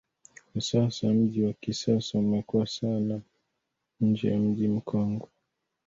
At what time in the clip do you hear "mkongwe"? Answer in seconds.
4.67-5.27